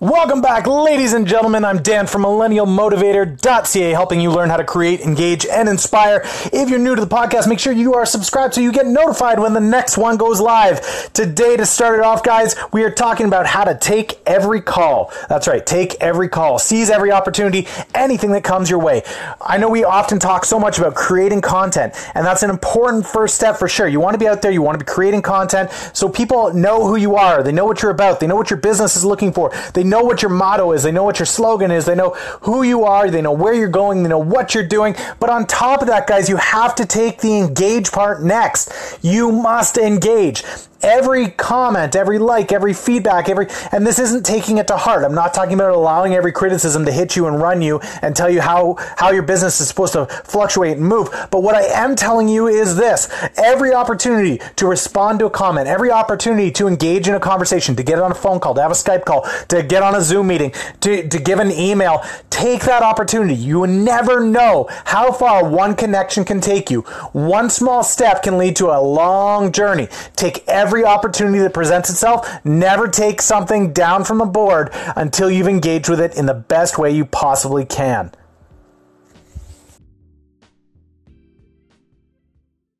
[0.00, 1.62] Welcome back, ladies and gentlemen.
[1.62, 6.22] I'm Dan from MillennialMotivator.ca, helping you learn how to create, engage, and inspire.
[6.54, 9.38] If you're new to the podcast, make sure you are subscribed so you get notified
[9.38, 11.12] when the next one goes live.
[11.12, 15.12] Today, to start it off, guys, we are talking about how to take every call.
[15.28, 19.02] That's right, take every call, seize every opportunity, anything that comes your way.
[19.38, 23.34] I know we often talk so much about creating content, and that's an important first
[23.34, 23.86] step for sure.
[23.86, 26.86] You want to be out there, you want to be creating content so people know
[26.86, 29.30] who you are, they know what you're about, they know what your business is looking
[29.30, 32.10] for, they know what your motto is, they know what your slogan is, they know
[32.42, 34.94] who you are, they know where you're going, they know what you're doing.
[35.18, 38.72] But on top of that, guys, you have to take the engage part next.
[39.02, 40.44] You must engage
[40.82, 45.04] every comment, every like, every feedback, every, and this isn't taking it to heart.
[45.04, 48.30] I'm not talking about allowing every criticism to hit you and run you and tell
[48.30, 51.10] you how, how your business is supposed to fluctuate and move.
[51.30, 55.68] But what I am telling you is this every opportunity to respond to a comment,
[55.68, 58.70] every opportunity to engage in a conversation, to get on a phone call, to have
[58.70, 62.62] a Skype call, to get on a Zoom meeting, to, to give an email, take
[62.62, 63.34] that opportunity.
[63.34, 66.82] You never know how far one connection can take you.
[67.12, 69.88] One small step can lead to a long journey.
[70.16, 72.28] Take every every opportunity that presents itself.
[72.44, 76.78] Never take something down from the board until you've engaged with it in the best
[76.78, 78.12] way you possibly can.